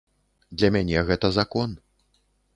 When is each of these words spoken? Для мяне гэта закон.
Для 0.61 0.71
мяне 0.75 1.03
гэта 1.11 1.33
закон. 1.37 1.79